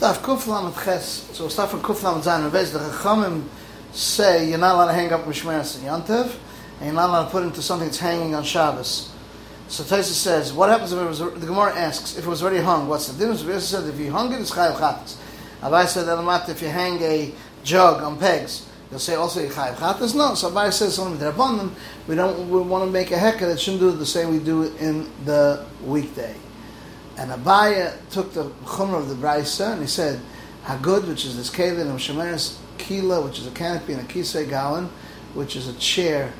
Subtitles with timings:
[0.00, 2.72] Daf Kuflam and Ches, so we'll start from Kuflam and Zayin.
[2.72, 3.44] The Chachamim
[3.92, 6.36] say you're not allowed to hang up Mishmeres and Yantev,
[6.78, 9.12] and you're not allowed to put into something that's hanging on Shabbos.
[9.68, 12.62] So Taisa says, what happens if it was, the Gemara asks, if it was already
[12.62, 13.42] hung, what's the difference?
[13.42, 15.18] Rebez said, if you hung it, it's Chayav Chatas.
[15.60, 20.14] Abai said, Elamat, if you hang a jug on pegs, you'll say also Chayav Chatas.
[20.14, 21.74] No, so Abai says, only with Rabbanon,
[22.08, 24.38] we don't we want to make a heka that shouldn't do it the same we
[24.38, 26.34] do it in the weekday.
[27.16, 30.20] And Abaya took the chumrah of the Braisa and he said,
[30.64, 34.48] Hagud, which is this Kalin, and Shemeres Kila, which is a canopy, and a Kisei
[34.48, 34.88] Gowan,
[35.34, 36.32] which is a chair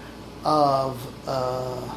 [0.45, 1.95] of uh,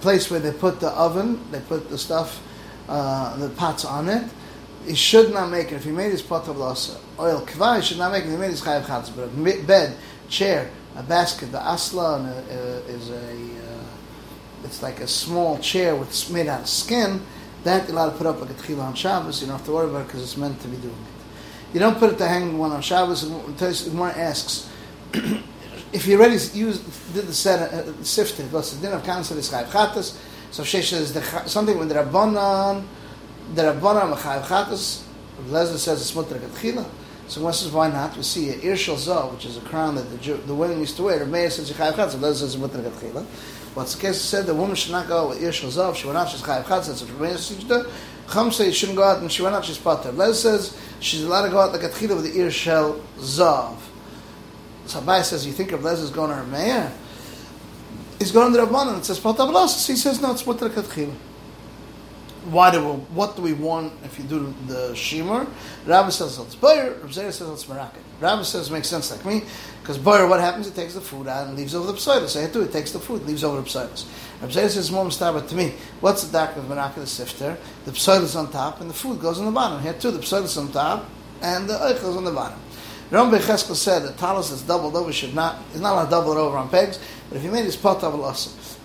[0.00, 2.42] place where they put the oven, they put the stuff,
[2.88, 4.24] uh, the pots on it.
[4.86, 5.76] He should not make it.
[5.76, 8.30] If he made his pot of lasa, oil kvar, he should not make it.
[8.30, 9.96] He made his chayav chatz, but a bed,
[10.28, 13.73] chair, a basket, the asla and a, a, is a, uh,
[14.64, 17.20] it's like a small chair with made out of skin.
[17.64, 19.40] That you're allowed to put up like a tchila on Shabbos.
[19.40, 21.74] You don't have to worry about it because it's meant to be doing it.
[21.74, 23.24] You don't put it to hang one on Shabbos.
[23.24, 24.70] And Gemara asks
[25.92, 28.52] if you already used did the set uh, sifted.
[28.52, 30.18] What's the din of cancer is chayav chatas?
[30.50, 32.84] So Shesh says something with the rabbanon,
[33.54, 35.02] the rabbanon chayav chatas.
[35.48, 36.86] Lezer says it's mutter tchila.
[37.28, 38.16] So one says why not?
[38.16, 40.96] We see a irshal zah, which is a crown that the Jew, the women used
[40.96, 41.24] to wear.
[41.24, 42.16] The says chayav chatas.
[42.16, 42.78] Lezer says mutter
[43.74, 44.20] What's the case?
[44.20, 45.90] Said the woman should not go out with zah.
[45.90, 47.58] If she went out, she's chayav says.
[47.58, 47.86] to do.
[48.32, 50.10] Chum says she shouldn't go out, and she went out, she's potter.
[50.12, 53.76] Lezer says she's allowed to go out like a tchila with the irshal zav.
[54.86, 56.92] So Abai says, you think Rav Lezer's going to her mayor?
[58.18, 58.98] He's going to the Rabbanan.
[58.98, 59.88] It says, Lasas.
[59.88, 61.14] He says, no, it's Mutter Katchila.
[62.50, 65.48] Why do we, what do we want if you do the Shimur?
[65.86, 68.02] Rabbi says it's Bayer, Rav Zera says it's Merakin.
[68.20, 69.42] Rabbi says it makes sense like me,
[69.80, 70.66] because Bayer, what happens?
[70.66, 72.28] He takes the food out and leaves over the Psaitis.
[72.28, 74.06] So too, he takes the food, leaves over the.
[74.42, 77.56] Rav Zera says, Mom Starba to me, what's the doctrine of Merakin the Sifter?
[77.86, 79.80] The Psaitis on top and the food goes on the bottom.
[79.80, 81.08] Here too, the Psaitis on top
[81.40, 82.58] and the Eichel is on the bottom.
[83.10, 86.32] Ram Becheskel said that talis that's doubled over should not is not allowed to double
[86.32, 86.98] it over on pegs,
[87.28, 88.14] but if you made his pot of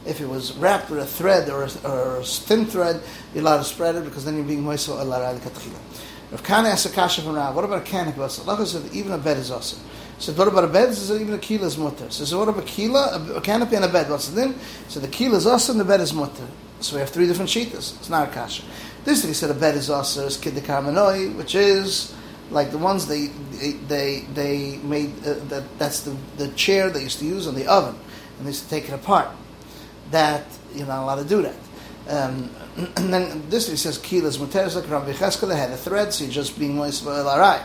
[0.06, 3.02] if it was wrapped with a thread or a, or a thin thread,
[3.34, 5.78] you're allowed to spread it because then you're being moisel al katchila.
[6.32, 8.20] Rav Kana asked a kasha from Rav, what about a canopy?
[8.20, 9.80] Allah said even a bed is awesome.
[10.20, 10.90] So what about a bed?
[10.90, 12.10] He said even a kila is mutter.
[12.12, 14.10] So what about a kila, a canopy and a bed?
[14.10, 14.56] What's the then?
[14.90, 16.48] So the kila is awesome, the bed is mutter.
[16.82, 17.98] So we have three different sheetas.
[17.98, 18.64] It's not a kasha.
[19.06, 22.14] This he said a bed is awesome, is kid the which is
[22.52, 23.28] like the ones they
[23.88, 27.68] they they made uh, that that's the the chair they used to use on the
[27.68, 27.96] oven
[28.38, 29.30] and they used to take it apart.
[30.12, 31.56] That you're not allowed to do that.
[32.08, 32.50] Um,
[32.98, 36.34] and then this he says kilas muteres like Rabbi Cheskel had a thread so you're
[36.34, 37.62] just being moist for alright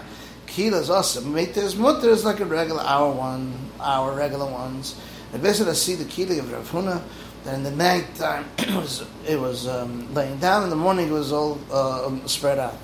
[0.47, 5.01] kilas awesome metes mutter is like a regular hour one hour regular ones.
[5.33, 7.03] And basically see the kili of Rav Huna
[7.45, 10.65] that in the night time it was it was um, laying down.
[10.65, 12.77] In the morning it was all uh, spread out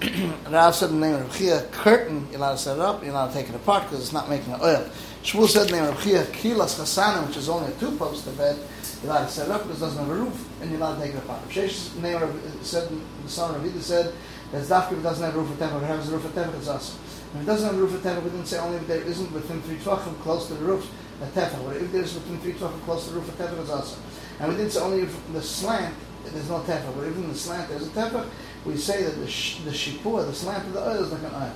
[0.50, 3.28] Rav said the name of Chia curtain, you're allowed to set it up, you're allowed
[3.28, 4.88] to take it apart because it's not making oil.
[5.22, 8.56] Shmuel said the name of Chia Kilas Chasana, which is only a two post bed,
[9.02, 10.96] you're allowed to set it up because it doesn't have a roof, and you're allowed
[10.96, 11.46] to take it apart.
[11.50, 12.88] Shesh's name of, uh, said,
[13.22, 14.14] the son of Ravida said,
[14.52, 16.68] that Dafka doesn't have a roof for Tevach, it has a roof for Tevach, it's
[16.68, 16.98] awesome.
[17.34, 19.32] If it doesn't have a roof for Tevach, we didn't say only if there isn't
[19.32, 20.90] within three tvachim close to the roof,
[21.20, 21.62] a Tevach.
[21.66, 24.02] But if there's within three tvachim close to the roof, a Tevach is awesome.
[24.40, 25.94] And we didn't say only if the slant,
[26.24, 28.26] there's no Tevach, but even the slant, there's a Tevach,
[28.64, 31.52] we say that the, sh- the the slant of the oil is like an oil.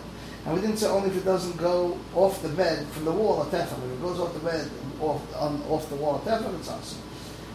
[0.46, 3.42] And we didn't say only if it doesn't go off the bed from the wall
[3.42, 3.72] of tefah.
[3.84, 4.70] If it goes off the bed,
[5.00, 6.98] off, on, off the wall of tefah, it's awesome.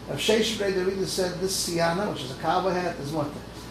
[0.10, 3.28] If Sheish David said this siana, which is a kava hat, is what?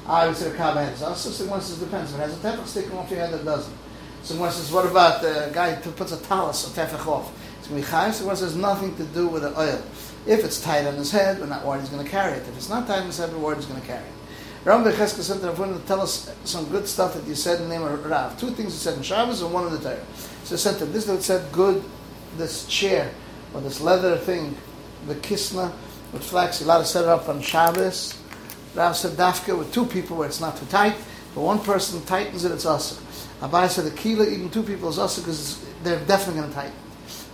[0.06, 1.32] Ah, I would say a kava hat is awesome.
[1.32, 2.12] So one says depends.
[2.12, 3.76] If it has a tefah sticking off your head, it doesn't.
[4.22, 7.32] So one says, what about the guy who puts a talis, a tefach off?
[7.58, 8.12] It's going to be chayv.
[8.12, 9.82] So one says nothing to do with the oil.
[10.26, 12.46] If it's tight on his head, we're not worried he's going to carry it.
[12.46, 14.17] If it's not tight on his head, we're worried he's going to carry it.
[14.64, 17.74] Ram Becheskel sent Rav to tell us some good stuff that you said in the
[17.74, 18.38] name of Rav.
[18.38, 20.04] Two things he said in Shabbos and one in the Torah.
[20.44, 21.82] So he said to this that said good,
[22.36, 23.10] this chair
[23.54, 24.56] or this leather thing,
[25.06, 25.72] the kisna
[26.12, 28.20] with flax, you're allowed to set it up on Shabbos.
[28.74, 30.96] Rav said dafka with two people where it's not too tight,
[31.34, 33.04] but one person tightens it, it's awesome.
[33.40, 36.72] Abai said the kila, even two people is awesome because they're definitely going to tighten.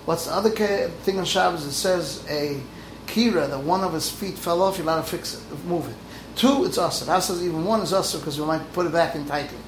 [0.04, 1.64] What's the other thing on Shabbos?
[1.64, 2.60] It says a
[3.06, 5.96] kira that one of his feet fell off, you're allowed to fix it, move it.
[6.36, 7.04] Two, it's usher.
[7.04, 9.58] Rav says even one is usher because we might put it back in tightly.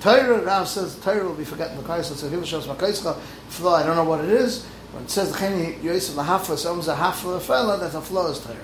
[0.00, 1.76] Torah, Rav says Torah will be forgotten.
[2.02, 3.16] So he shows Makaischa
[3.48, 3.74] flow.
[3.74, 4.64] I don't know what it is.
[4.92, 5.30] When it says
[5.82, 7.78] Yosef lahafla, someone's a hafla fella.
[7.78, 8.56] That's a flow is Torah.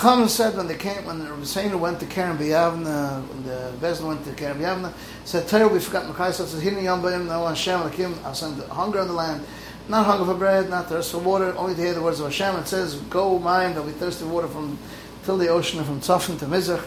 [0.00, 4.06] Chum said when they came, when the Rebbeinu went to Keren B'Yavna, when the Bezin
[4.06, 4.92] went to Keren B'Yavna,
[5.24, 6.12] said Torah will be forgotten.
[6.12, 8.22] Makaischa says Hini Yom B'Yim No Hashem Lakim.
[8.24, 9.46] I'll send hunger on the land.
[9.88, 12.56] Not hunger for bread, not thirst for water, only to hear the words of Hashem.
[12.56, 14.78] It says, Go mine, there'll be thirsty water from
[15.26, 16.84] till the ocean from Tzafin to Mizrach.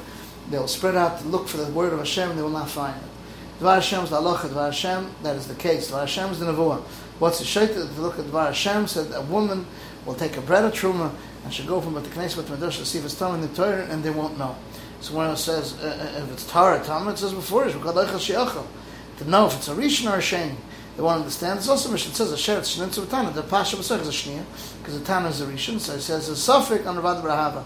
[0.50, 2.96] They'll spread out to look for the word of Hashem, and they will not find
[2.96, 3.64] it.
[3.64, 4.50] Dvar Hashem is the halacha.
[4.50, 5.92] Dvar Hashem, that is the case.
[5.92, 6.82] Dvar Hashem is the nevuah.
[7.20, 7.94] What's the shaita?
[7.94, 9.68] To look at Dvar Hashem said a woman
[10.06, 11.14] will take a bread of truma
[11.44, 13.48] and she'll go from the Knesset to Medrash to see if it's Tom in the
[13.50, 14.56] Torah, and they won't know.
[15.02, 19.30] So when it says uh, uh if it's Torah, Tom, it says before it's to
[19.30, 20.56] know if it's a Rishon or a Shem.
[20.96, 21.60] They won't understand.
[21.60, 22.12] It's also Mishnah.
[22.12, 23.32] It says a Sheret Shnitz of Tana.
[23.32, 24.44] The Pasha is a Shnia,
[24.80, 25.80] because the Tana is a Rishon.
[25.80, 27.64] So it says a Suffolk on Ravad Brahava.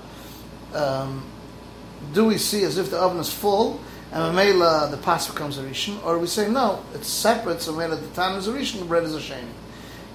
[0.73, 1.23] Um,
[2.13, 3.79] do we see as if the oven is full
[4.11, 7.61] and Mamela the pas becomes a rishon, or we say no, it's separate.
[7.61, 9.47] So Mamela the time is a rishon, the bread is a shame.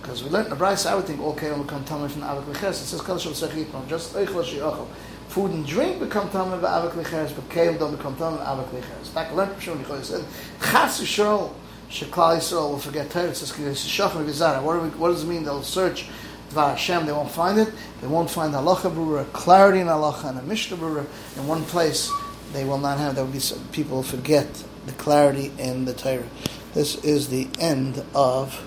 [0.01, 2.71] Because we learned the Bryce, I would think okay, will become tamid from avik lecheres.
[2.71, 4.87] It says kol shel sechitron, just eichel shiachol.
[5.29, 8.69] Food and drink become tamid by avik lecheres, but kale don't become tamid by avik
[8.69, 9.13] lecheres.
[9.13, 10.25] Back learned from Shimon said,
[10.61, 11.53] chas yisrael
[11.91, 13.29] sheklal yisrael will forget Torah.
[13.31, 14.63] It says shachar v'zara.
[14.63, 15.45] What, what does it mean?
[15.45, 16.09] They'll search
[16.51, 17.73] Dvar Hashem, they won't find it.
[18.01, 21.07] They won't find halacha brura, clarity in halacha, and a mishnah brura
[21.37, 22.11] in one place.
[22.53, 23.15] They will not have.
[23.15, 26.27] There will be some, people forget the clarity in the Torah.
[26.73, 28.65] This is the end of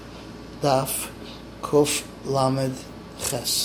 [0.62, 1.10] Daf
[1.62, 2.78] Kuf Lamed
[3.20, 3.60] Ches.